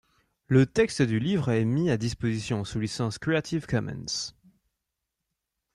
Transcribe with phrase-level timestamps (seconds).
[0.47, 4.33] Le texte du livre est mis à disposition sous licence Creative Commons.